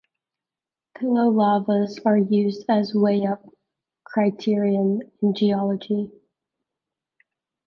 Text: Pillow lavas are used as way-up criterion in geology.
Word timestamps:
Pillow 0.97 1.29
lavas 1.29 1.99
are 2.07 2.17
used 2.17 2.65
as 2.67 2.95
way-up 2.95 3.47
criterion 4.03 5.03
in 5.21 5.35
geology. 5.35 6.11